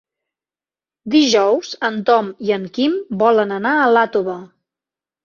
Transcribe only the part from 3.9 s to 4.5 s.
Iàtova.